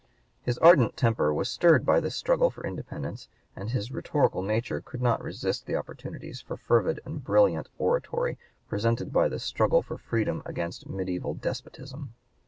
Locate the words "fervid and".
6.57-7.23